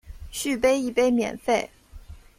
[0.31, 1.69] 续杯一杯免费